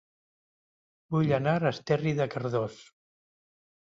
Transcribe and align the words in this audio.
Vull 1.15 1.33
anar 1.37 1.53
a 1.57 1.67
Esterri 1.71 2.13
de 2.21 2.27
Cardós 2.37 2.79